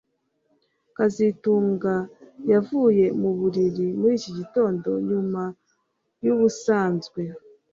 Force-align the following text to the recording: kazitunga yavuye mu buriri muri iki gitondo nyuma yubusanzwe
kazitunga 0.95 1.93
yavuye 2.51 3.05
mu 3.21 3.29
buriri 3.37 3.87
muri 3.99 4.13
iki 4.19 4.31
gitondo 4.39 4.89
nyuma 5.09 5.43
yubusanzwe 6.25 7.21